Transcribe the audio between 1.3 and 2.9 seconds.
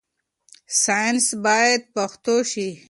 بايد پښتو شي.